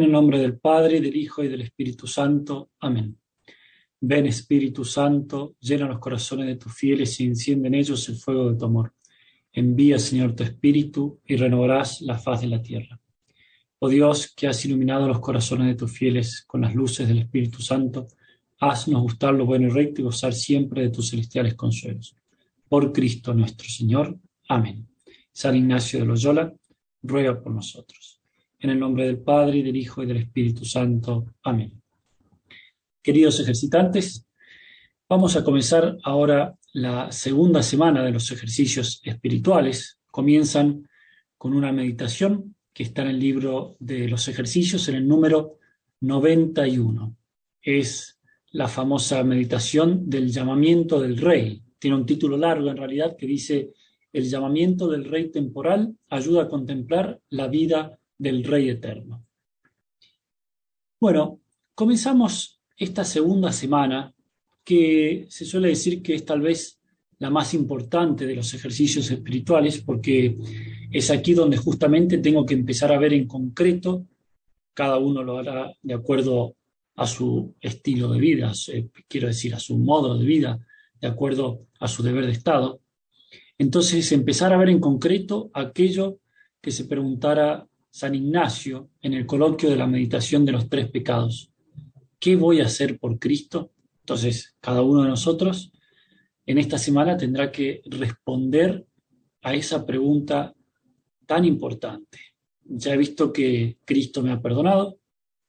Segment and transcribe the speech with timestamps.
[0.00, 2.70] En el nombre del Padre, del Hijo y del Espíritu Santo.
[2.80, 3.18] Amén.
[4.00, 8.50] Ven Espíritu Santo, llena los corazones de tus fieles y enciende en ellos el fuego
[8.50, 8.94] de tu amor.
[9.52, 12.98] Envía, Señor, tu Espíritu y renovarás la faz de la tierra.
[13.78, 17.60] Oh Dios, que has iluminado los corazones de tus fieles con las luces del Espíritu
[17.60, 18.08] Santo,
[18.58, 22.16] haznos gustar lo bueno y recto y gozar siempre de tus celestiales consuelos.
[22.66, 24.18] Por Cristo nuestro Señor.
[24.48, 24.88] Amén.
[25.30, 26.54] San Ignacio de Loyola,
[27.02, 28.19] ruega por nosotros.
[28.62, 31.34] En el nombre del Padre, y del Hijo, y del Espíritu Santo.
[31.44, 31.80] Amén.
[33.02, 34.26] Queridos ejercitantes,
[35.08, 39.98] vamos a comenzar ahora la segunda semana de los ejercicios espirituales.
[40.10, 40.86] Comienzan
[41.38, 45.56] con una meditación que está en el libro de los ejercicios, en el número
[46.00, 47.16] 91.
[47.62, 48.18] Es
[48.52, 51.62] la famosa meditación del llamamiento del rey.
[51.78, 53.72] Tiene un título largo en realidad que dice,
[54.12, 59.24] el llamamiento del rey temporal ayuda a contemplar la vida del Rey Eterno.
[61.00, 61.40] Bueno,
[61.74, 64.14] comenzamos esta segunda semana,
[64.62, 66.78] que se suele decir que es tal vez
[67.18, 70.36] la más importante de los ejercicios espirituales, porque
[70.92, 74.06] es aquí donde justamente tengo que empezar a ver en concreto,
[74.74, 76.56] cada uno lo hará de acuerdo
[76.96, 78.52] a su estilo de vida,
[79.08, 80.58] quiero decir, a su modo de vida,
[81.00, 82.82] de acuerdo a su deber de Estado.
[83.56, 86.18] Entonces, empezar a ver en concreto aquello
[86.60, 91.50] que se preguntara San Ignacio en el coloquio de la meditación de los tres pecados.
[92.18, 93.72] ¿Qué voy a hacer por Cristo?
[94.00, 95.72] Entonces, cada uno de nosotros
[96.46, 98.86] en esta semana tendrá que responder
[99.42, 100.54] a esa pregunta
[101.26, 102.18] tan importante.
[102.64, 104.98] Ya he visto que Cristo me ha perdonado,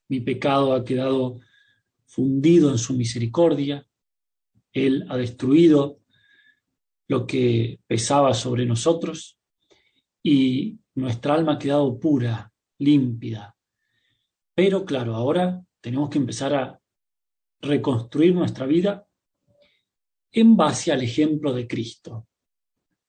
[0.10, 1.40] mi pecado ha quedado
[2.06, 3.86] fundido en su misericordia,
[4.74, 6.00] Él ha destruido
[7.08, 9.38] lo que pesaba sobre nosotros
[10.24, 13.56] y nuestra alma ha quedado pura, límpida.
[14.54, 16.80] Pero claro, ahora tenemos que empezar a
[17.62, 19.06] reconstruir nuestra vida
[20.32, 22.28] en base al ejemplo de Cristo,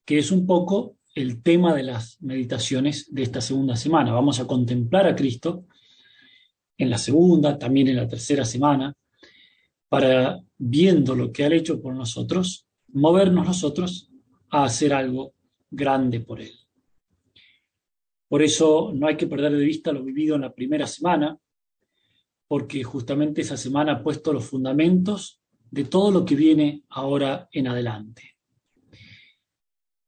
[0.05, 4.13] que es un poco el tema de las meditaciones de esta segunda semana.
[4.13, 5.65] Vamos a contemplar a Cristo
[6.77, 8.93] en la segunda, también en la tercera semana,
[9.87, 14.09] para, viendo lo que ha hecho por nosotros, movernos nosotros
[14.49, 15.33] a hacer algo
[15.69, 16.62] grande por Él.
[18.33, 21.37] Por eso no hay que perder de vista lo vivido en la primera semana,
[22.47, 25.39] porque justamente esa semana ha puesto los fundamentos
[25.69, 28.35] de todo lo que viene ahora en adelante.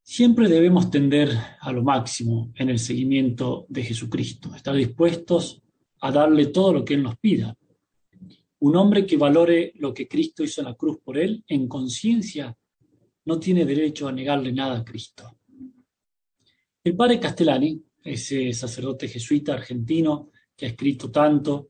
[0.01, 5.61] Siempre debemos tender a lo máximo en el seguimiento de Jesucristo, estar dispuestos
[5.99, 7.55] a darle todo lo que Él nos pida.
[8.57, 12.57] Un hombre que valore lo que Cristo hizo en la cruz por Él, en conciencia,
[13.25, 15.37] no tiene derecho a negarle nada a Cristo.
[16.83, 21.69] El padre Castellani, ese sacerdote jesuita argentino que ha escrito tanto,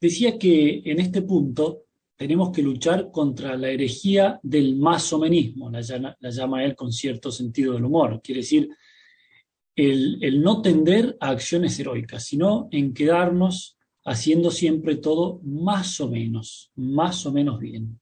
[0.00, 1.84] decía que en este punto
[2.16, 7.30] tenemos que luchar contra la herejía del masomenismo, la llama, la llama él con cierto
[7.30, 8.68] sentido del humor, quiere decir
[9.76, 16.08] el, el no tender a acciones heroicas, sino en quedarnos haciendo siempre todo más o
[16.08, 18.00] menos, más o menos bien.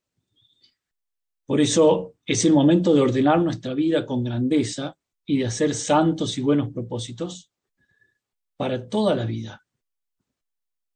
[1.44, 6.38] Por eso es el momento de ordenar nuestra vida con grandeza y de hacer santos
[6.38, 7.50] y buenos propósitos
[8.56, 9.66] para toda la vida.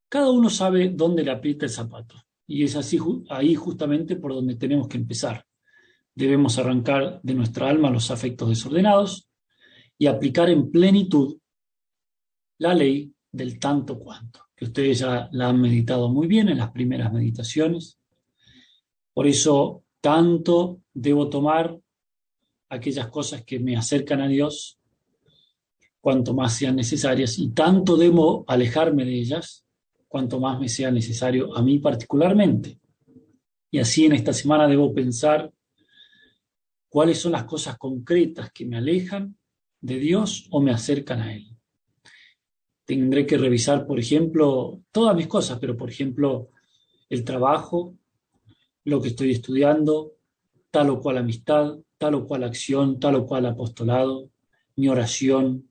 [0.08, 2.14] Cada uno sabe dónde le aprieta el zapato
[2.46, 2.98] y es así
[3.28, 5.46] ahí justamente por donde tenemos que empezar.
[6.14, 9.28] Debemos arrancar de nuestra alma los afectos desordenados
[9.98, 11.38] y aplicar en plenitud
[12.58, 16.70] la ley del tanto cuanto, que ustedes ya la han meditado muy bien en las
[16.72, 17.98] primeras meditaciones.
[19.14, 21.78] Por eso, tanto debo tomar
[22.70, 24.78] aquellas cosas que me acercan a Dios,
[26.00, 29.66] cuanto más sean necesarias, y tanto debo alejarme de ellas,
[30.08, 32.78] cuanto más me sea necesario a mí particularmente.
[33.70, 35.52] Y así en esta semana debo pensar
[36.88, 39.36] cuáles son las cosas concretas que me alejan
[39.80, 41.46] de Dios o me acercan a Él.
[42.84, 46.50] Tendré que revisar, por ejemplo, todas mis cosas, pero por ejemplo,
[47.08, 47.96] el trabajo,
[48.84, 50.16] lo que estoy estudiando,
[50.70, 54.30] tal o cual amistad, tal o cual acción, tal o cual apostolado,
[54.76, 55.68] mi oración.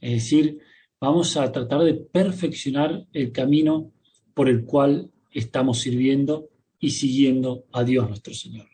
[0.00, 0.60] Es decir,
[1.00, 3.90] vamos a tratar de perfeccionar el camino
[4.32, 8.68] por el cual estamos sirviendo y siguiendo a Dios nuestro Señor.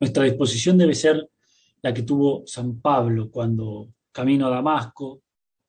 [0.00, 1.28] Nuestra disposición debe ser
[1.82, 5.20] la que tuvo San Pablo cuando camino a Damasco,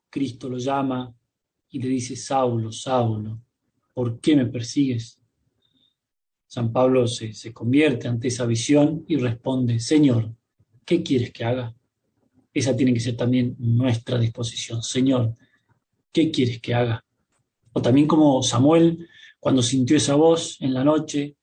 [0.09, 1.13] Cristo lo llama
[1.71, 3.41] y le dice, Saulo, Saulo,
[3.93, 5.19] ¿por qué me persigues?
[6.47, 10.33] San Pablo se, convierte ante esa visión y responde, Señor,
[10.85, 11.75] ¿qué quieres que haga?
[12.53, 14.81] Esa tiene que ser también nuestra disposición.
[14.81, 15.35] Señor,
[16.11, 17.05] ¿qué quieres que haga?
[17.73, 19.07] O también como Samuel,
[19.39, 21.35] cuando sintió esa voz en la noche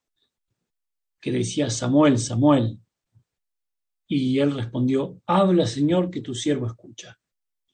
[1.21, 2.79] que decía, Samuel, Samuel.
[4.07, 7.17] Y él respondió, habla Señor que tu siervo escucha.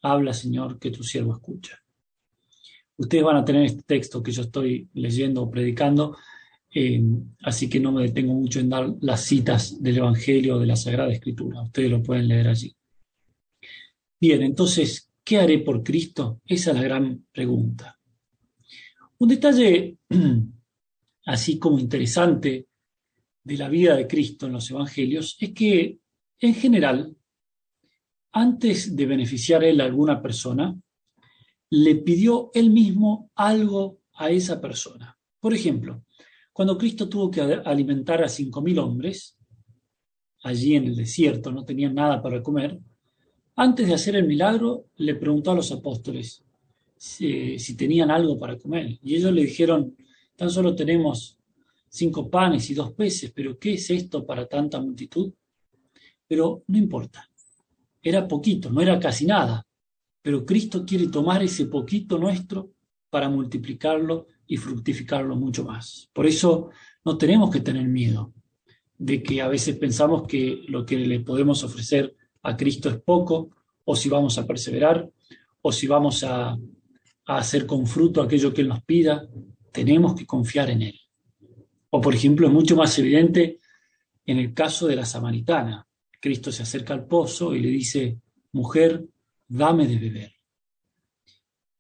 [0.02, 1.82] Habla Señor que tu siervo escucha.
[2.98, 6.16] Ustedes van a tener este texto que yo estoy leyendo o predicando,
[6.74, 7.02] eh,
[7.44, 10.76] así que no me detengo mucho en dar las citas del Evangelio o de la
[10.76, 11.62] Sagrada Escritura.
[11.62, 12.74] Ustedes lo pueden leer allí.
[14.20, 16.42] Bien, entonces, ¿qué haré por Cristo?
[16.46, 18.00] Esa es la gran pregunta.
[19.18, 19.98] Un detalle
[21.26, 22.68] así como interesante
[23.44, 26.00] de la vida de Cristo en los Evangelios es que,
[26.40, 27.16] en general,
[28.32, 30.80] antes de beneficiar él a alguna persona,
[31.70, 35.18] le pidió él mismo algo a esa persona.
[35.40, 36.04] Por ejemplo,
[36.54, 39.38] cuando Cristo tuvo que alimentar a cinco mil hombres,
[40.44, 42.80] allí en el desierto, no tenían nada para comer,
[43.56, 46.44] antes de hacer el milagro le preguntó a los apóstoles
[46.98, 48.98] si, tenían algo para comer.
[49.02, 49.96] Y ellos le dijeron,
[50.36, 51.38] tan solo tenemos
[51.90, 55.34] cinco panes y dos peces, pero ¿qué es esto para tanta multitud?
[56.28, 57.30] Pero no importa,
[58.02, 59.66] era poquito, no era casi nada,
[60.22, 62.72] pero Cristo quiere tomar ese poquito nuestro
[63.10, 66.10] para multiplicarlo y fructificarlo mucho más.
[66.12, 66.72] Por eso
[67.06, 68.34] no tenemos que tener miedo
[68.98, 72.14] de que a veces pensamos que lo que le podemos ofrecer
[72.44, 73.52] a Cristo es poco,
[73.86, 75.10] o si vamos a perseverar,
[75.62, 76.58] o si vamos a,
[77.28, 79.26] hacer con fruto aquello que Él nos pida,
[79.72, 81.00] tenemos que confiar en Él.
[81.90, 83.60] O por ejemplo, es mucho más evidente
[84.26, 85.88] en el caso de la samaritana.
[86.20, 88.18] Cristo se acerca al pozo y le dice,
[88.52, 89.06] mujer,
[89.48, 90.41] dame de beber.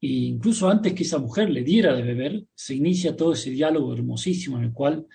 [0.01, 3.94] E incluso antes que esa mujer le diera de beber, se inicia todo ese diálogo
[3.94, 5.06] hermosísimo en el cual,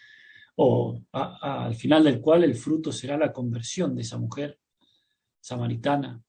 [0.54, 4.60] o al final del cual el fruto será la conversión de esa mujer
[5.40, 6.22] samaritana.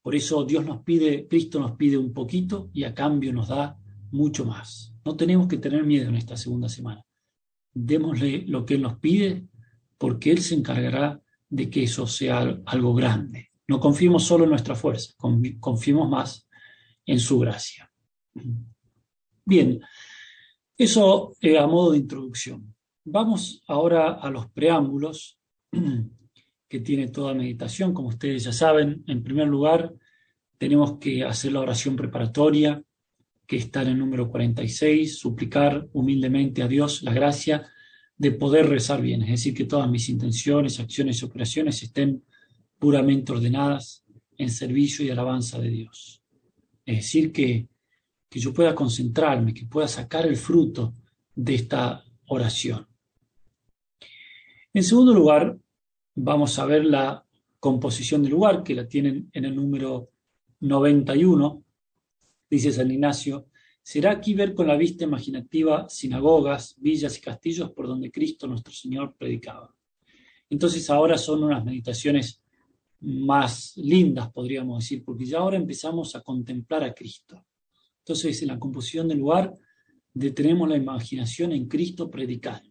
[0.00, 3.78] Por eso Dios nos pide, Cristo nos pide un poquito y a cambio nos da
[4.12, 4.94] mucho más.
[5.04, 7.04] No tenemos que tener miedo en esta segunda semana.
[7.72, 9.48] Démosle lo que Él nos pide
[9.98, 13.50] porque Él se encargará de que eso sea algo grande.
[13.66, 15.14] No confiemos solo en nuestra fuerza,
[15.58, 16.43] confiemos más
[17.06, 17.90] en su gracia.
[19.44, 19.80] Bien,
[20.76, 22.74] eso eh, a modo de introducción.
[23.04, 25.38] Vamos ahora a los preámbulos
[26.68, 27.92] que tiene toda meditación.
[27.92, 29.92] Como ustedes ya saben, en primer lugar,
[30.58, 32.82] tenemos que hacer la oración preparatoria,
[33.46, 37.68] que está en el número 46, suplicar humildemente a Dios la gracia
[38.16, 42.24] de poder rezar bien, es decir, que todas mis intenciones, acciones y operaciones estén
[42.78, 44.04] puramente ordenadas
[44.38, 46.23] en servicio y alabanza de Dios.
[46.84, 47.68] Es decir, que,
[48.28, 50.94] que yo pueda concentrarme, que pueda sacar el fruto
[51.34, 52.86] de esta oración.
[54.72, 55.56] En segundo lugar,
[56.14, 57.24] vamos a ver la
[57.60, 60.10] composición del lugar, que la tienen en el número
[60.60, 61.64] 91.
[62.50, 63.46] Dice San Ignacio,
[63.82, 68.72] será aquí ver con la vista imaginativa sinagogas, villas y castillos por donde Cristo nuestro
[68.72, 69.74] Señor predicaba.
[70.50, 72.43] Entonces ahora son unas meditaciones
[73.04, 77.44] más lindas, podríamos decir, porque ya ahora empezamos a contemplar a Cristo.
[77.98, 79.54] Entonces, en la composición del lugar,
[80.12, 82.70] detenemos la imaginación en Cristo predicando,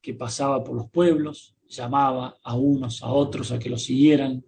[0.00, 4.44] que pasaba por los pueblos, llamaba a unos, a otros a que lo siguieran,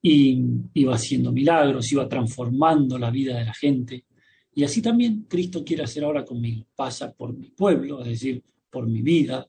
[0.00, 0.42] y
[0.74, 4.06] iba haciendo milagros, iba transformando la vida de la gente.
[4.54, 6.66] Y así también Cristo quiere hacer ahora conmigo.
[6.74, 9.48] Pasa por mi pueblo, es decir, por mi vida,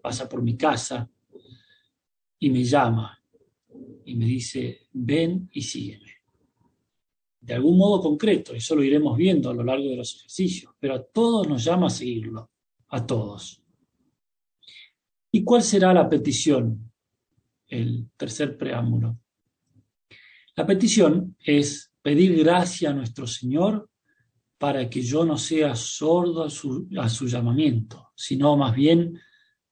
[0.00, 1.10] pasa por mi casa
[2.38, 3.21] y me llama
[4.04, 6.12] y me dice, ven y sígueme.
[7.40, 10.94] De algún modo concreto, eso lo iremos viendo a lo largo de los ejercicios, pero
[10.94, 12.50] a todos nos llama a seguirlo,
[12.88, 13.62] a todos.
[15.32, 16.92] ¿Y cuál será la petición?
[17.66, 19.18] El tercer preámbulo.
[20.54, 23.88] La petición es pedir gracia a nuestro Señor
[24.58, 29.18] para que yo no sea sordo a su, a su llamamiento, sino más bien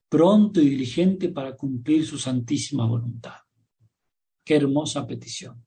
[0.09, 3.37] pronto y diligente para cumplir su santísima voluntad.
[4.45, 5.65] Qué hermosa petición.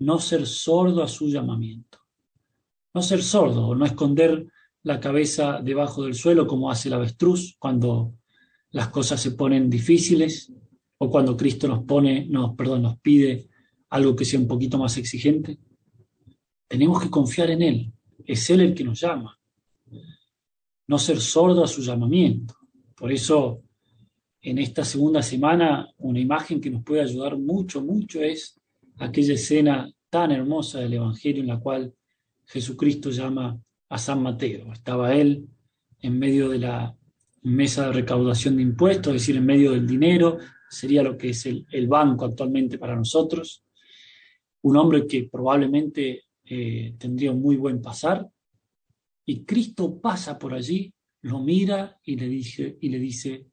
[0.00, 1.98] No ser sordo a su llamamiento.
[2.94, 4.46] No ser sordo, no esconder
[4.82, 8.14] la cabeza debajo del suelo como hace el avestruz cuando
[8.70, 10.52] las cosas se ponen difíciles
[10.98, 13.48] o cuando Cristo nos pone, nos, perdón, nos pide
[13.90, 15.58] algo que sea un poquito más exigente.
[16.66, 17.92] Tenemos que confiar en Él.
[18.24, 19.38] Es Él el que nos llama.
[20.86, 22.54] No ser sordo a su llamamiento.
[22.94, 23.62] Por eso
[24.42, 28.58] en esta segunda semana una imagen que nos puede ayudar mucho, mucho es
[28.98, 31.92] aquella escena tan hermosa del Evangelio en la cual
[32.46, 34.72] Jesucristo llama a San Mateo.
[34.72, 35.46] Estaba él
[36.00, 36.96] en medio de la
[37.42, 40.38] mesa de recaudación de impuestos, es decir, en medio del dinero,
[40.70, 43.64] sería lo que es el, banco actualmente para nosotros.
[44.62, 48.26] Un hombre que probablemente eh, tendría un muy buen pasar,
[49.30, 50.90] Y Cristo pasa por allí,
[51.22, 53.44] lo mira y le dice, y le dice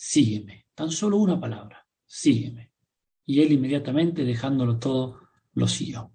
[0.00, 0.64] sígueme.
[0.74, 2.72] Tan solo una palabra, sígueme.
[3.26, 5.20] Y él inmediatamente, dejándolo todo,
[5.52, 6.10] lo siguió.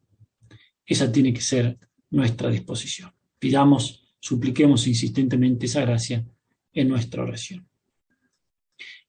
[0.83, 1.77] Esa tiene que ser
[2.09, 3.13] nuestra disposición.
[3.37, 6.25] Pidamos, supliquemos insistentemente esa gracia
[6.73, 7.69] en nuestra oración.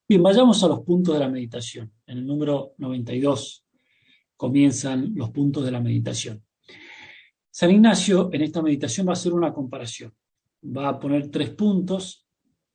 [0.07, 1.91] Bien, vayamos a los puntos de la meditación.
[2.07, 3.65] En el número 92
[4.37, 6.45] comienzan los puntos de la meditación.
[7.51, 10.15] San Ignacio en esta meditación va a hacer una comparación.
[10.63, 12.27] Va a poner tres puntos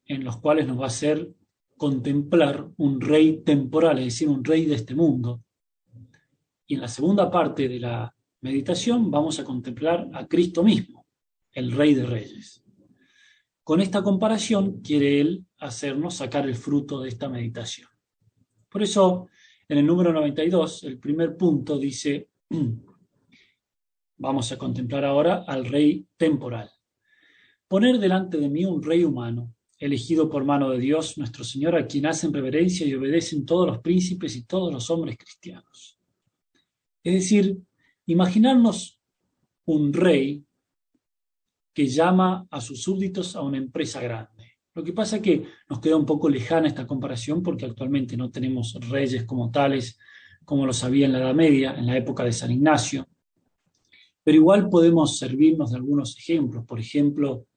[0.05, 1.31] en los cuales nos va a hacer
[1.81, 5.43] contemplar un rey temporal, es decir, un rey de este mundo.
[6.67, 11.07] Y en la segunda parte de la meditación vamos a contemplar a Cristo mismo,
[11.51, 12.63] el rey de reyes.
[13.63, 17.89] Con esta comparación quiere él hacernos sacar el fruto de esta meditación.
[18.69, 19.29] Por eso,
[19.67, 22.29] en el número 92, el primer punto dice,
[24.17, 26.69] vamos a contemplar ahora al rey temporal.
[27.67, 31.88] Poner delante de mí un rey humano elegido por mano de Dios, nuestro Señor, a
[31.88, 35.97] quien hacen reverencia y obedecen todos los príncipes y todos los hombres cristianos.
[37.03, 37.57] Es decir,
[38.05, 39.00] imaginarnos
[39.65, 40.45] un rey
[41.73, 44.59] que llama a sus súbditos a una empresa grande.
[44.75, 48.29] Lo que pasa es que nos queda un poco lejana esta comparación porque actualmente no
[48.29, 49.97] tenemos reyes como tales,
[50.45, 53.07] como los había en la Edad Media, en la época de San Ignacio.
[54.23, 56.65] Pero igual podemos servirnos de algunos ejemplos.
[56.65, 57.47] Por ejemplo,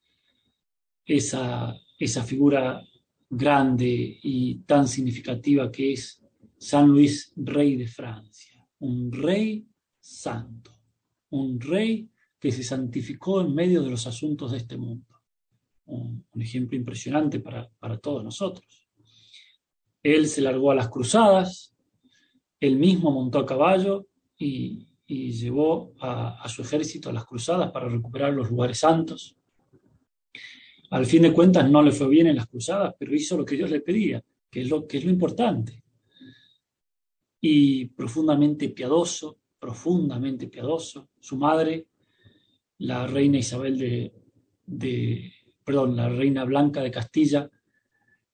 [1.05, 2.83] esa esa figura
[3.29, 6.23] grande y tan significativa que es
[6.59, 9.67] San Luis, rey de Francia, un rey
[10.01, 10.71] santo,
[11.31, 12.09] un rey
[12.39, 15.07] que se santificó en medio de los asuntos de este mundo.
[15.87, 18.87] Un, ejemplo impresionante para, todos nosotros.
[20.03, 21.75] Él se largó a las cruzadas,
[22.61, 24.07] él mismo montó a caballo
[24.39, 29.37] y, llevó a, a su ejército a las cruzadas para recuperar los lugares santos.
[30.95, 33.57] Al fin de cuentas no le fue bien en las cruzadas, pero hizo lo que
[33.57, 35.83] Dios le pedía, que es lo, que es lo importante.
[37.41, 41.09] Y profundamente piadoso, profundamente piadoso.
[41.19, 41.89] Su madre,
[42.79, 44.13] la reina Isabel de,
[44.67, 45.33] de,
[45.65, 47.51] perdón, la reina Blanca de Castilla,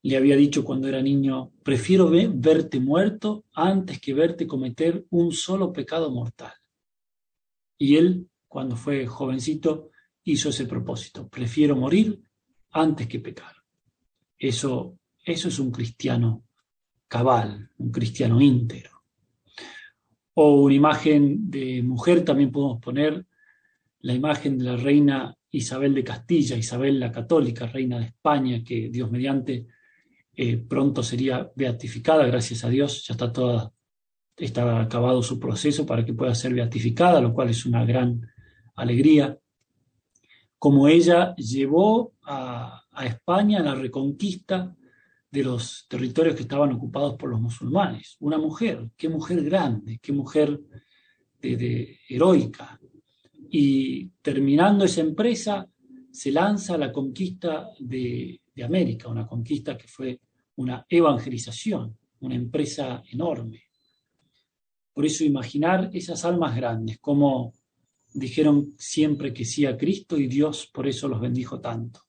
[0.03, 5.73] le había dicho cuando era niño, prefiero verte muerto antes que verte cometer un solo
[5.73, 6.53] pecado mortal.
[7.79, 9.93] Y él, cuando fue jovencito,
[10.25, 12.21] hizo ese propósito, prefiero morir
[12.73, 13.55] antes que pecar.
[14.39, 16.45] Eso, eso es un cristiano
[17.09, 19.03] cabal, un cristiano íntegro.
[20.35, 23.27] O una imagen de mujer, también podemos poner
[24.01, 28.89] la imagen de la reina Isabel de Castilla, Isabel la católica, reina de España, que
[28.89, 29.67] Dios mediante
[30.35, 33.73] eh, pronto sería beatificada, gracias a Dios, ya está toda,
[34.37, 38.27] está acabado su proceso para que pueda ser beatificada, lo cual es una gran
[38.77, 39.37] alegría
[40.61, 44.77] como ella llevó a, España la reconquista
[45.31, 48.17] de los territorios que estaban ocupados por los musulmanes.
[48.21, 50.61] Una mujer, qué mujer grande, qué mujer
[51.41, 52.79] de, heroica.
[53.49, 55.67] Y terminando esa empresa,
[56.13, 60.21] se lanza la conquista de, de América, una conquista que fue
[60.57, 63.63] una evangelización, una empresa enorme.
[64.93, 67.55] Por eso imaginar esas almas grandes, como
[68.13, 72.01] dijeron siempre que sí a Cristo y Dios por eso los bendijo tanto.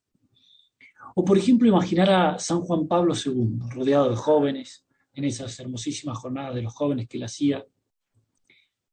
[1.15, 6.17] O por ejemplo imaginar a San Juan Pablo II rodeado de jóvenes en esas hermosísimas
[6.17, 7.65] jornadas de los jóvenes que él hacía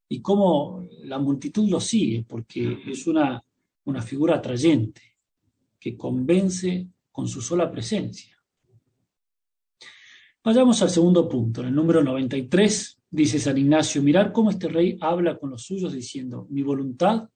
[0.09, 3.43] y cómo la multitud lo sigue porque es una,
[3.85, 5.03] una figura atrayente
[5.79, 8.37] que convence con su sola presencia.
[10.43, 14.99] Vayamos al segundo punto, en el número 93, Dice San Ignacio, mirar cómo este rey
[15.00, 17.29] habla con los suyos diciendo, mi voluntad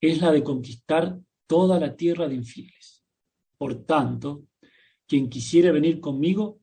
[0.00, 3.04] es la de conquistar toda la tierra de infieles.
[3.56, 4.44] Por tanto,
[5.06, 6.60] quien quisiere venir conmigo,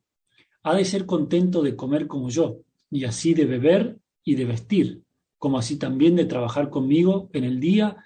[0.63, 2.61] ha de ser contento de comer como yo,
[2.91, 5.03] y así de beber y de vestir,
[5.37, 7.97] como así también de trabajar conmigo en el día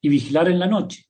[0.00, 1.06] y vigilar en la noche,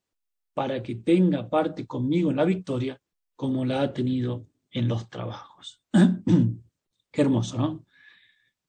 [0.52, 3.00] para que tenga parte conmigo en la victoria
[3.36, 5.82] como la ha tenido en los trabajos.
[7.10, 7.85] Qué hermoso, ¿no?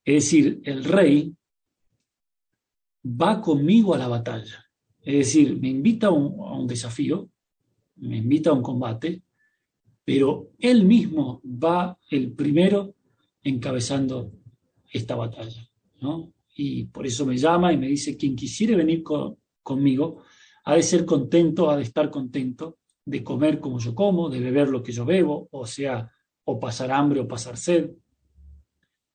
[0.08, 1.36] Es decir, el rey
[3.04, 4.66] va conmigo a la batalla.
[5.02, 7.30] Es decir, me invita a un, desafío,
[7.98, 9.24] me invita a un combate,
[10.06, 12.96] pero él mismo va el primero
[13.44, 14.32] encabezando
[14.94, 15.70] esta batalla.
[16.56, 19.04] Y por eso me llama y me dice, quien quisiere venir
[19.62, 20.22] conmigo,
[20.64, 24.70] ha de ser contento, ha de estar contento de comer como yo como, de beber
[24.70, 26.10] lo que yo bebo, o sea,
[26.46, 27.92] o pasar hambre o pasar sed,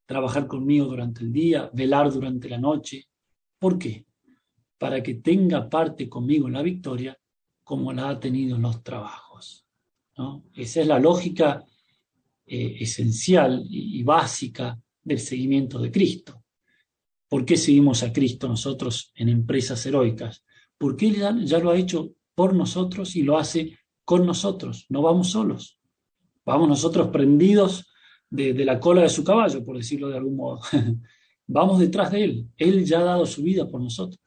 [0.06, 3.08] trabajar conmigo durante el día, velar durante la noche.
[3.58, 4.06] ¿Por qué?
[4.78, 7.18] Para que tenga parte conmigo en la victoria,
[7.64, 9.66] como la ha tenido en los trabajos.
[10.54, 11.64] Esa es la lógica
[12.46, 16.44] eh, esencial y, básica del seguimiento de Cristo.
[17.28, 20.44] ¿Por qué seguimos a Cristo nosotros en empresas heroicas?
[20.76, 24.86] Porque Él ya, lo ha hecho por nosotros y lo hace con nosotros.
[24.90, 25.78] No vamos solos.
[26.44, 27.86] Vamos nosotros prendidos
[28.32, 30.60] de, la cola de su caballo, por decirlo de algún modo.
[31.46, 32.48] vamos detrás de Él.
[32.56, 34.20] Él ya ha dado su vida por nosotros.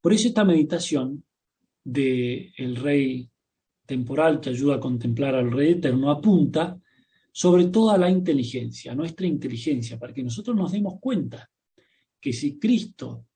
[0.00, 1.22] Por eso esta meditación
[1.84, 3.30] del el rey
[3.84, 6.80] temporal que ayuda a contemplar al rey eterno apunta
[7.32, 11.50] sobre todo a la inteligencia, nuestra inteligencia, para que nosotros nos demos cuenta
[12.20, 13.26] que si Cristo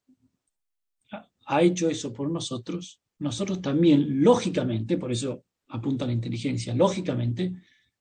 [1.47, 7.53] ha hecho eso por nosotros, nosotros también, lógicamente, por eso apunta la inteligencia, lógicamente,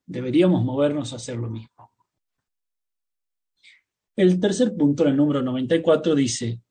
[0.05, 1.91] deberíamos movernos a hacer lo mismo.
[4.15, 6.62] El tercer punto, el número 94, dice,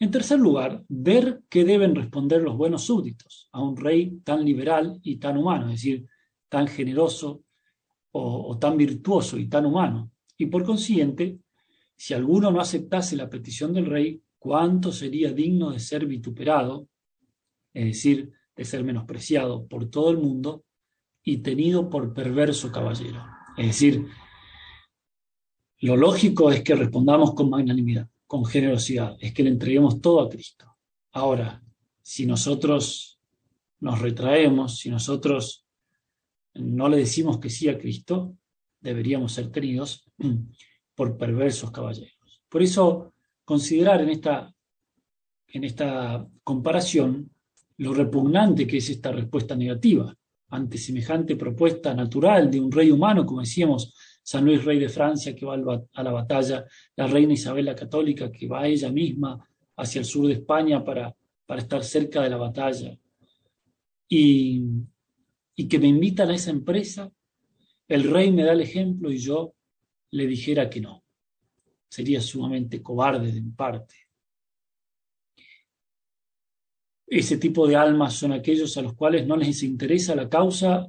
[0.00, 4.98] en tercer lugar, ver qué deben responder los buenos súbditos a un rey tan liberal
[5.02, 6.06] y tan humano, es decir,
[6.48, 7.44] tan generoso
[8.12, 10.10] o, tan virtuoso y tan humano.
[10.36, 11.38] Y por consiguiente,
[11.94, 16.88] si alguno no aceptase la petición del rey, cuánto sería digno de ser vituperado,
[17.72, 20.64] es decir, de ser menospreciado por todo el mundo
[21.22, 23.24] y tenido por perverso caballero.
[23.56, 24.06] Es decir,
[25.80, 30.28] lo lógico es que respondamos con magnanimidad, con generosidad, es que le entreguemos todo a
[30.28, 30.76] Cristo.
[31.12, 31.62] Ahora,
[32.02, 33.18] si nosotros
[33.80, 35.64] nos retraemos, si nosotros
[36.54, 38.36] no le decimos que sí a Cristo,
[38.80, 40.06] deberíamos ser tenidos
[40.94, 42.42] por perversos caballeros.
[42.48, 44.52] Por eso, considerar en esta,
[45.48, 47.30] en esta comparación
[47.78, 50.14] lo repugnante que es esta respuesta negativa
[50.50, 55.34] ante semejante propuesta natural de un rey humano, como decíamos, San Luis, rey de Francia,
[55.34, 56.64] que va a la batalla,
[56.96, 59.38] la reina Isabel la Católica, que va ella misma
[59.76, 61.14] hacia el sur de España para,
[61.46, 62.96] para estar cerca de la batalla.
[64.08, 64.62] Y,
[65.54, 67.10] y que me invitan a esa empresa,
[67.88, 69.54] el rey me da el ejemplo y yo
[70.10, 71.02] le dijera que no.
[71.88, 74.09] Sería sumamente cobarde de mi parte.
[77.10, 80.88] Ese tipo de almas son aquellos a los cuales no les interesa la causa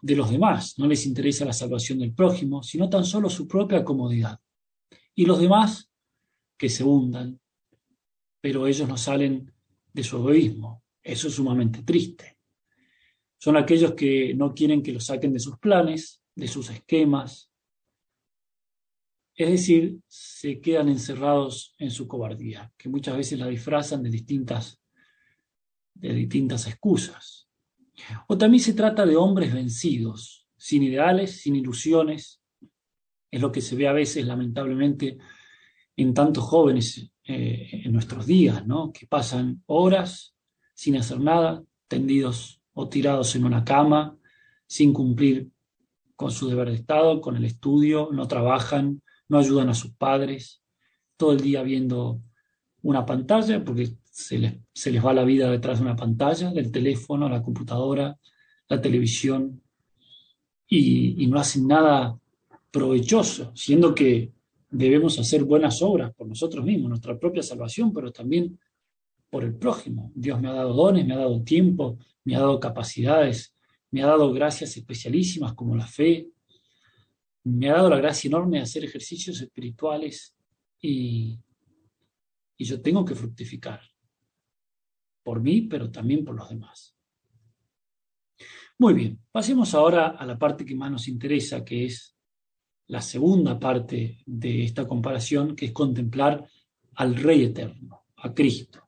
[0.00, 3.84] de los demás, no les interesa la salvación del prójimo, sino tan solo su propia
[3.84, 4.40] comodidad.
[5.14, 5.90] Y los demás
[6.56, 7.38] que se hundan,
[8.40, 9.52] pero ellos no salen
[9.92, 10.84] de su egoísmo.
[11.02, 12.38] Eso es sumamente triste.
[13.36, 17.52] Son aquellos que no quieren que los saquen de sus planes, de sus esquemas.
[19.34, 24.77] Es decir, se quedan encerrados en su cobardía, que muchas veces la disfrazan de distintas,
[25.98, 27.48] de distintas excusas.
[28.26, 32.40] O también se trata de hombres vencidos, sin ideales, sin ilusiones.
[33.30, 35.18] Es lo que se ve a veces, lamentablemente,
[35.96, 38.92] en tantos jóvenes eh, en nuestros días, ¿no?
[38.92, 40.34] que pasan horas
[40.74, 44.16] sin hacer nada, tendidos o tirados en una cama,
[44.66, 45.50] sin cumplir
[46.14, 50.62] con su deber de Estado, con el estudio, no trabajan, no ayudan a sus padres,
[51.16, 52.20] todo el día viendo
[52.82, 54.36] una pantalla, porque se
[54.90, 58.18] les, va la vida detrás de una pantalla, del teléfono, la computadora,
[58.68, 59.62] la televisión,
[60.66, 62.18] y, no hacen nada
[62.70, 64.32] provechoso, siendo que
[64.70, 68.58] debemos hacer buenas obras por nosotros mismos, nuestra propia salvación, pero también
[69.30, 70.10] por el prójimo.
[70.14, 73.54] Dios me ha dado dones, me ha dado tiempo, me ha dado capacidades,
[73.92, 76.28] me ha dado gracias especialísimas como la fe,
[77.44, 80.34] me ha dado la gracia enorme de hacer ejercicios espirituales
[80.80, 81.38] y
[82.58, 83.80] yo tengo que fructificar
[85.28, 86.96] por mí, pero también por los demás.
[88.78, 92.16] Muy bien, pasemos ahora a la parte que más nos interesa, que es
[92.86, 96.48] la segunda parte de esta comparación, que es contemplar
[96.94, 98.84] al Rey Eterno, a Cristo.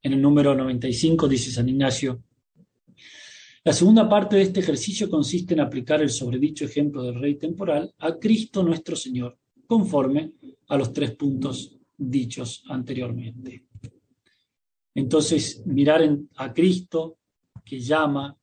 [0.00, 2.22] En el número 95 dice San Ignacio,
[3.62, 7.92] la segunda parte de este ejercicio consiste en aplicar el sobredicho ejemplo del rey temporal
[7.98, 10.32] a Cristo nuestro Señor, conforme
[10.68, 13.66] a los tres puntos dichos anteriormente.
[14.96, 16.00] Entonces, mirar
[16.36, 17.18] a Cristo
[17.62, 18.34] que llama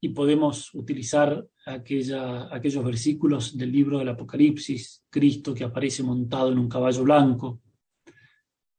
[0.00, 6.68] y podemos utilizar aquellos versículos del libro del Apocalipsis, Cristo que aparece montado en un
[6.68, 7.60] caballo blanco,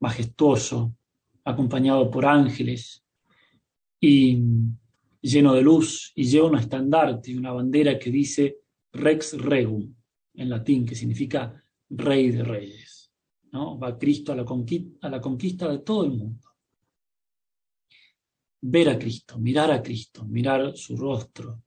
[0.02, 0.94] majestuoso,
[1.46, 3.06] acompañado por ángeles,
[4.02, 4.38] y
[5.22, 8.58] lleno de luz y lleva un estandarte y una bandera que dice
[8.92, 9.96] Rex Regum,
[10.34, 12.83] en latín, que significa Rey de Reyes.
[13.54, 16.50] Va Cristo a la, conquista, de todo el mundo.
[18.62, 21.62] Ver a Cristo, mirar a Cristo, mirar su rostro,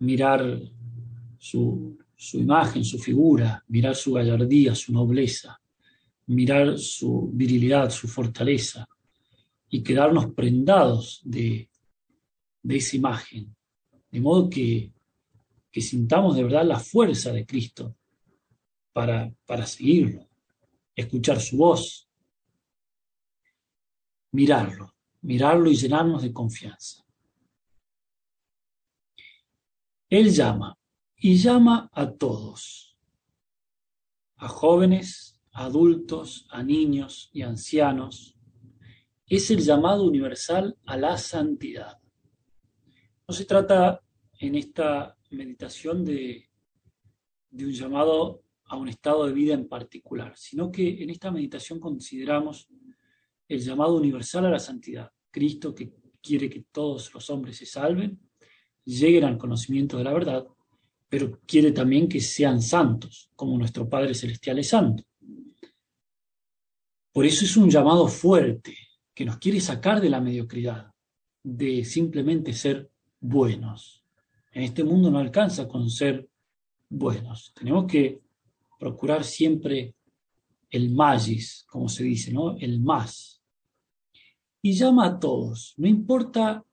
[0.00, 0.60] mirar
[1.38, 5.60] su, su imagen, su figura, mirar su gallardía, su nobleza,
[6.26, 8.88] mirar su virilidad, su fortaleza,
[9.68, 11.68] y quedarnos prendados de,
[12.62, 13.54] de esa imagen,
[14.10, 14.92] de modo que,
[15.70, 17.96] que, sintamos de verdad la fuerza de Cristo
[18.92, 20.26] para, para seguirlo,
[20.96, 22.08] escuchar su voz,
[24.32, 27.04] mirarlo, mirarlo y llenarnos de confianza.
[30.08, 30.78] Él llama
[31.16, 32.96] y llama a todos,
[34.36, 38.38] a jóvenes, a adultos, a niños y ancianos.
[39.26, 41.98] Es el llamado universal a la santidad.
[43.28, 44.00] No se trata
[44.38, 46.48] en esta meditación de,
[47.50, 51.78] de un llamado a un estado de vida en particular, sino que en esta meditación
[51.78, 52.68] consideramos
[53.48, 55.10] el llamado universal a la santidad.
[55.30, 58.18] Cristo que quiere que todos los hombres se salven,
[58.84, 60.46] lleguen al conocimiento de la verdad,
[61.08, 65.04] pero quiere también que sean santos, como nuestro Padre Celestial es santo.
[67.12, 68.76] Por eso es un llamado fuerte,
[69.14, 70.92] que nos quiere sacar de la mediocridad,
[71.42, 74.04] de simplemente ser buenos.
[74.52, 76.28] En este mundo no alcanza con ser
[76.88, 77.52] buenos.
[77.54, 78.20] Tenemos que
[78.78, 79.94] procurar siempre
[80.70, 82.56] el magis, como se dice, ¿no?
[82.58, 83.42] El más.
[84.62, 86.64] Y llama a todos, no importa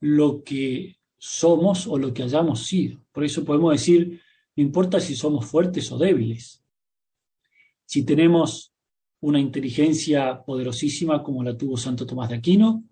[0.00, 3.00] lo que somos o lo que hayamos sido.
[3.12, 4.20] Por eso podemos decir,
[4.56, 6.64] no importa si somos fuertes o débiles.
[7.84, 8.72] Si tenemos
[9.20, 12.84] una inteligencia poderosísima como la tuvo Santo Tomás de Aquino,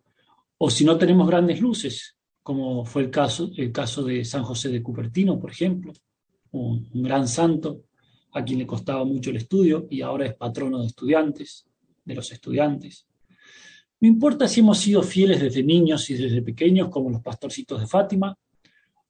[0.58, 4.70] o si no tenemos grandes luces, como fue el caso, el caso de San José
[4.70, 5.92] de Cupertino, por ejemplo,
[6.50, 7.84] un, un gran santo
[8.32, 11.66] a quien le costaba mucho el estudio y ahora es patrono de estudiantes,
[12.04, 13.06] de los estudiantes.
[14.00, 17.86] No importa si hemos sido fieles desde niños y desde pequeños, como los pastorcitos de
[17.86, 18.38] Fátima,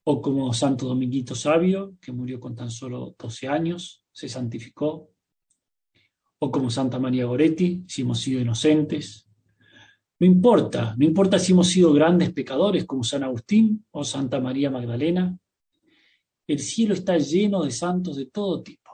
[0.03, 5.11] o como Santo Dominguito Sabio, que murió con tan solo 12 años, se santificó,
[6.39, 9.27] o como Santa María Goretti, si hemos sido inocentes.
[10.19, 14.71] No importa, no importa si hemos sido grandes pecadores como San Agustín o Santa María
[14.71, 15.37] Magdalena,
[16.47, 18.88] el cielo está lleno de santos de todo tipo.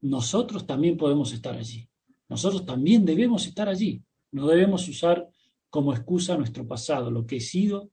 [0.00, 1.88] Nosotros también podemos estar allí.
[2.28, 4.02] Nosotros también debemos estar allí.
[4.32, 5.28] No debemos usar
[5.68, 7.90] como excusa nuestro pasado, lo que he sido,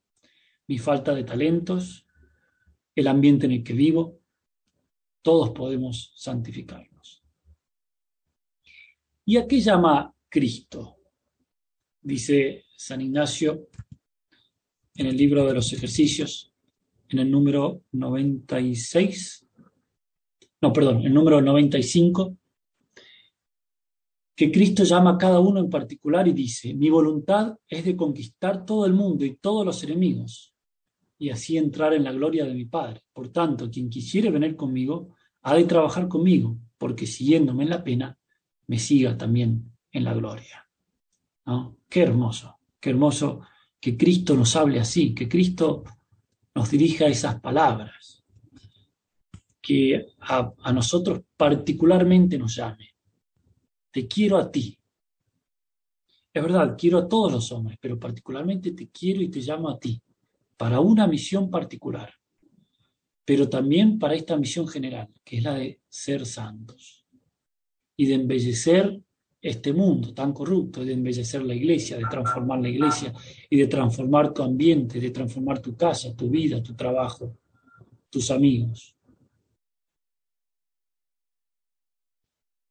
[0.68, 2.06] mi falta de talentos,
[2.96, 4.20] el ambiente en el que vivo.
[5.22, 7.24] Todos podemos santificarnos.
[9.26, 10.98] ¿Y a qué llama Cristo?
[12.02, 13.68] Dice San Ignacio
[14.96, 16.54] en el libro de los ejercicios,
[17.10, 19.47] en el número 96,
[20.62, 22.38] no, perdón, el número 95,
[24.36, 28.66] que Cristo llama a cada uno en particular y dice, mi voluntad es de conquistar
[28.66, 30.54] todo el mundo y todos los enemigos,
[31.18, 33.02] y así entrar en la gloria de mi Padre.
[33.14, 38.18] Por tanto, quien quisiere venir conmigo, ha de trabajar conmigo, porque siguiéndome en la pena,
[38.68, 40.68] me siga también en la gloria.
[41.46, 41.78] ¿No?
[41.90, 43.42] Qué hermoso, qué hermoso
[43.80, 45.84] que Cristo nos hable así, que Cristo
[46.54, 48.17] nos dirija esas palabras,
[49.68, 52.96] que a, nosotros particularmente nos llame
[53.92, 54.80] te quiero a ti.
[56.34, 59.78] Es verdad, quiero a todos los hombres, pero particularmente te quiero y te llamo a
[59.78, 60.02] ti,
[60.56, 62.14] para una misión particular,
[63.26, 67.06] pero también para esta misión general, que es la de ser santos
[67.98, 69.02] y de embellecer
[69.42, 73.12] este mundo tan corrupto, de embellecer la iglesia, de transformar la iglesia
[73.50, 77.36] y de transformar tu ambiente, de transformar tu casa, tu vida, tu trabajo,
[78.10, 78.97] tus amigos.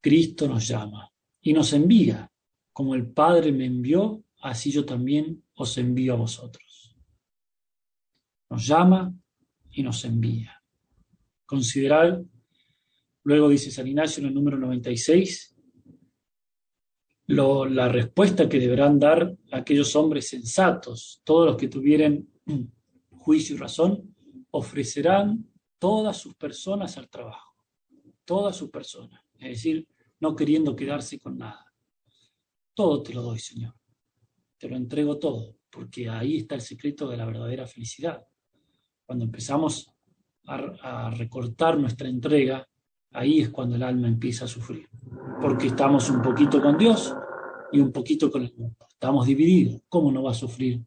[0.06, 2.30] Cristo nos llama y nos envía.
[2.72, 6.94] Como el Padre me envió, así yo también os envío a vosotros.
[8.48, 9.12] Nos llama
[9.72, 10.62] y nos envía.
[11.44, 12.22] Considerar,
[13.24, 15.56] luego dice San Ignacio en el número 96,
[17.26, 22.28] lo, la respuesta que deberán dar aquellos hombres sensatos, todos los que tuvieran
[23.10, 24.14] juicio y razón,
[24.52, 27.56] ofrecerán todas sus personas al trabajo,
[28.24, 29.20] todas sus personas.
[29.40, 29.88] Es decir,
[30.20, 31.72] no queriendo quedarse con nada.
[32.74, 33.74] Todo te lo doy, Señor.
[34.58, 38.26] Te lo entrego todo, porque ahí está el secreto de la verdadera felicidad.
[39.04, 39.92] Cuando empezamos
[40.46, 42.66] a, recortar nuestra entrega,
[43.12, 44.88] ahí es cuando el alma empieza a sufrir,
[45.40, 47.14] porque estamos un poquito con Dios
[47.72, 48.86] y un poquito con el mundo.
[48.88, 49.82] Estamos divididos.
[49.88, 50.82] ¿Cómo no va a sufrir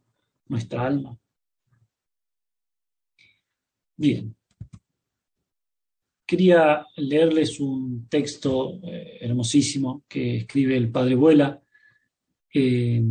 [0.47, 1.17] nuestra alma?
[3.95, 4.35] Bien,
[6.29, 11.59] Quería leerles un texto eh, hermosísimo que escribe el padre Vuela
[12.53, 13.01] eh,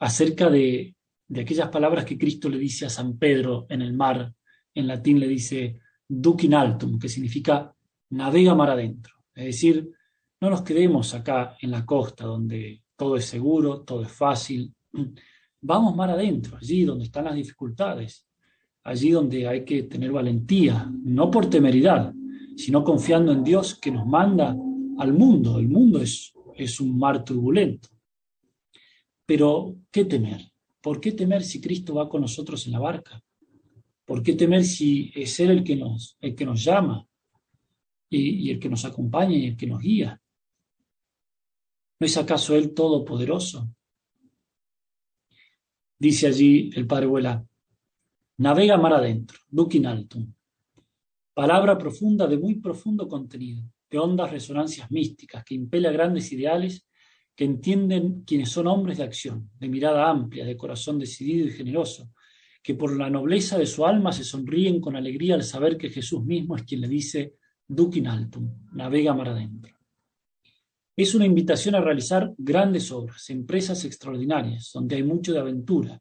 [0.00, 0.96] acerca de,
[1.32, 4.34] aquellas palabras que Cristo le dice a San Pedro en el mar.
[4.74, 7.72] En latín le dice duc in altum, que significa
[8.10, 9.14] navega mar adentro.
[9.32, 9.88] Es decir,
[10.40, 14.74] no nos quedemos acá en la costa donde todo es seguro, todo es fácil.
[15.60, 18.26] Vamos más adentro, allí donde están las dificultades,
[18.86, 22.14] allí donde hay que tener valentía, no por temeridad,
[22.56, 24.56] sino confiando en Dios que nos manda
[24.98, 25.58] al mundo.
[25.58, 27.88] El mundo es, es un mar turbulento.
[29.26, 30.40] Pero, ¿qué temer?
[30.80, 33.20] ¿Por qué temer si Cristo va con nosotros en la barca?
[34.04, 37.04] ¿Por qué temer si es Él el que nos, el que nos llama
[38.08, 40.20] y, y el que nos acompaña y el que nos guía?
[41.98, 43.68] ¿No es acaso Él todopoderoso?
[45.98, 47.44] Dice allí el padre Vuela,
[48.38, 50.32] navega mar adentro, dukin altum.
[51.32, 56.86] Palabra profunda de muy profundo contenido, de hondas resonancias místicas que impele a grandes ideales
[57.34, 62.10] que entienden quienes son hombres de acción, de mirada amplia, de corazón decidido y generoso,
[62.62, 66.24] que por la nobleza de su alma se sonríen con alegría al saber que Jesús
[66.24, 67.34] mismo es quien le dice,
[67.68, 69.76] dukin altum, navega mar adentro.
[70.96, 76.00] Es una invitación a realizar grandes obras, empresas extraordinarias, donde hay mucho de aventura,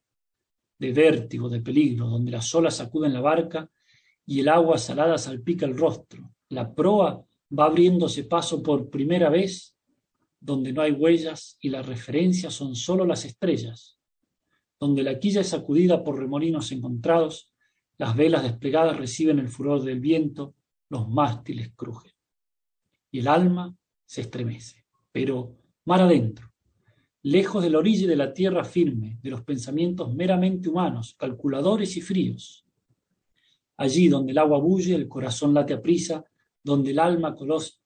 [0.78, 3.70] de vértigo, de peligro, donde las olas sacuden la barca
[4.26, 6.32] y el agua salada salpica el rostro.
[6.50, 7.24] La proa
[7.58, 9.76] va abriéndose paso por primera vez
[10.40, 13.98] donde no hay huellas y las referencias son solo las estrellas,
[14.80, 17.52] donde la quilla es sacudida por remolinos encontrados,
[17.98, 20.54] las velas desplegadas reciben el furor del viento,
[20.90, 22.12] los mástiles crujen.
[23.10, 24.86] Y el alma se estremece
[25.16, 26.52] pero mar adentro,
[27.26, 32.02] lejos de la orilla de la tierra firme, de los pensamientos meramente humanos, calculadores y
[32.02, 32.64] fríos.
[33.78, 36.24] Allí donde el agua bulle, el corazón late a prisa,
[36.64, 37.36] donde el alma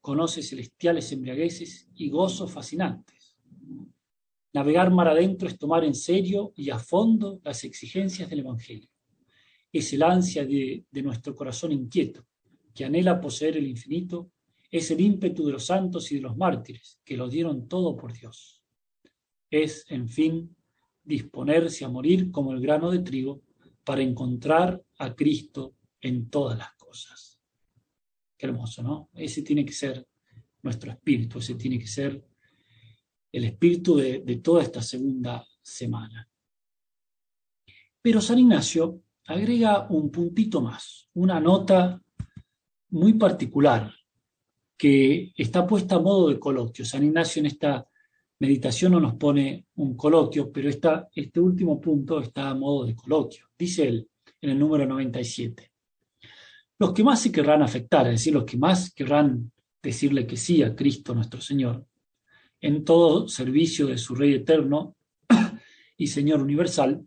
[0.02, 3.38] conoce celestiales embriagueces y gozos fascinantes.
[4.52, 8.90] Navegar mar adentro es tomar en serio y a fondo las exigencias del Evangelio.
[9.72, 12.26] Es el ansia de nuestro corazón inquieto,
[12.74, 14.32] que anhela poseer el infinito
[14.70, 18.14] es el ímpetu de los santos y de los mártires, que lo dieron todo por
[18.14, 18.59] Dios.
[19.50, 20.56] Es, en fin,
[21.04, 23.42] disponerse a morir como el grano de trigo
[23.84, 27.40] para encontrar a Cristo en todas las cosas.
[28.38, 29.10] Qué hermoso, ¿no?
[29.14, 30.08] Ese tiene que ser
[30.62, 32.24] nuestro espíritu, ese tiene que ser
[33.32, 36.30] el espíritu de, de toda esta segunda semana.
[38.02, 42.02] Pero San Ignacio agrega un puntito más, una nota
[42.90, 43.94] muy particular
[44.78, 46.86] que está puesta a modo de coloquio.
[46.86, 47.89] San Ignacio en esta
[48.40, 53.48] meditación no nos pone un coloquio, pero este último punto está a modo de coloquio.
[53.58, 54.10] Dice él
[54.42, 55.72] en el número 97.
[56.80, 59.52] Los que más se querrán afectar, es decir, los que más querrán
[59.84, 61.86] decirle que sí a Cristo nuestro Señor,
[62.62, 64.96] en todo servicio de su Rey eterno
[65.98, 67.06] y Señor universal,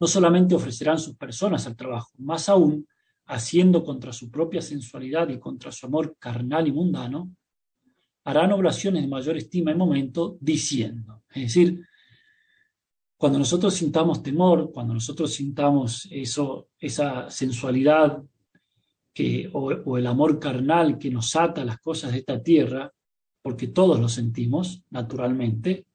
[0.00, 2.86] no solamente ofrecerán sus personas al trabajo, más aún
[3.26, 7.34] haciendo contra su propia sensualidad y contra su amor carnal y mundano,
[8.24, 11.22] harán oblaciones de mayor estima y momento diciendo.
[11.34, 11.86] Es decir,
[13.16, 18.22] cuando nosotros sintamos temor, cuando nosotros sintamos eso, esa sensualidad
[19.12, 22.92] que, o, el amor carnal que nos ata a las cosas de esta tierra,
[23.42, 25.86] porque todos lo sentimos naturalmente,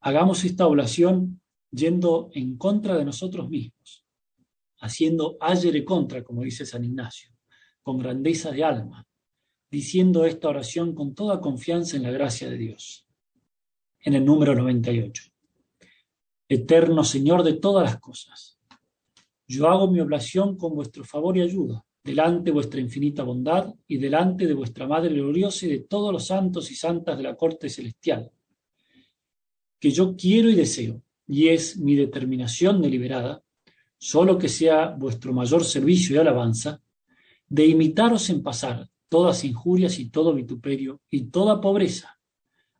[0.00, 4.04] hagamos esta oblación yendo en contra de nosotros mismos,
[4.80, 7.30] haciendo ayer contra, como dice San Ignacio,
[7.82, 9.07] con grandeza de alma,
[9.70, 13.06] diciendo esta oración con toda confianza en la gracia de Dios.
[14.00, 15.24] En el número 98.
[16.48, 18.58] Eterno Señor de todas las cosas,
[19.46, 23.98] yo hago mi oblación con vuestro favor y ayuda, delante de vuestra infinita bondad y
[23.98, 27.68] delante de vuestra Madre gloriosa y de todos los santos y santas de la corte
[27.68, 28.30] celestial,
[29.78, 33.42] que yo quiero y deseo, y es mi determinación deliberada,
[33.98, 36.80] solo que sea vuestro mayor servicio y alabanza,
[37.46, 42.18] de imitaros en pasar todas injurias y todo vituperio y toda pobreza,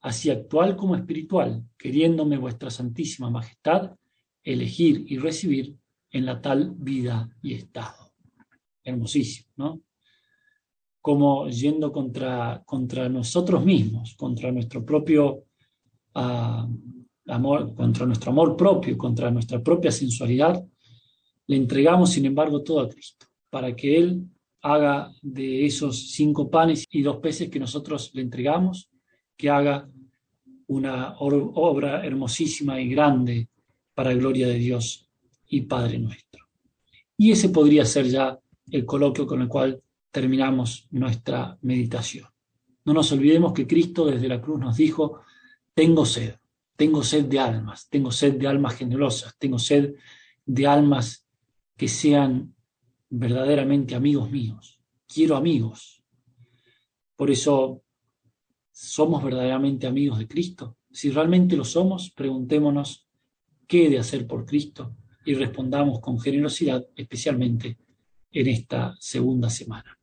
[0.00, 3.92] así actual como espiritual, queriéndome vuestra santísima majestad,
[4.42, 5.76] elegir y recibir
[6.10, 8.12] en la tal vida y estado.
[8.82, 9.80] Hermosísimo, ¿no?
[11.00, 15.44] Como yendo contra, contra nosotros mismos, contra nuestro propio
[16.14, 16.68] ah,
[17.26, 20.62] amor, contra nuestro amor propio, contra nuestra propia sensualidad,
[21.46, 24.28] le entregamos, sin embargo, todo a Cristo, para que Él
[24.62, 28.90] haga de esos cinco panes y dos peces que nosotros le entregamos,
[29.37, 29.88] que haga
[30.66, 33.49] una obra hermosísima y grande
[33.94, 35.09] para gloria de Dios
[35.49, 36.47] y Padre nuestro.
[37.16, 38.38] Y ese podría ser ya
[38.71, 42.27] el coloquio con el cual terminamos nuestra meditación.
[42.85, 45.21] No nos olvidemos que Cristo desde la cruz nos dijo,
[45.75, 46.35] tengo sed,
[46.77, 49.94] tengo sed de almas, tengo sed de almas generosas, tengo sed
[50.44, 51.27] de almas
[51.77, 52.55] que sean
[53.11, 54.81] verdaderamente amigos míos.
[55.07, 56.03] Quiero amigos.
[57.16, 57.83] Por eso,
[58.71, 60.77] ¿somos verdaderamente amigos de Cristo?
[60.90, 63.09] Si realmente lo somos, preguntémonos
[63.66, 67.79] qué he de hacer por Cristo y respondamos con generosidad, especialmente
[68.31, 69.99] en esta segunda semana.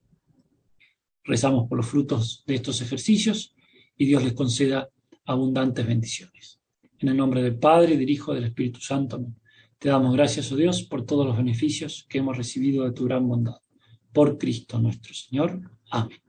[1.23, 3.55] Rezamos por los frutos de estos ejercicios
[3.97, 4.89] y Dios les conceda
[5.25, 6.59] abundantes bendiciones.
[6.99, 9.25] En el nombre del Padre, del Hijo del Espíritu Santo.
[9.79, 13.27] Te damos gracias, oh Dios, por todos los beneficios que hemos recibido de tu gran
[13.27, 13.57] bondad.
[14.13, 15.59] Por Cristo nuestro Señor.
[15.91, 16.24] Amén.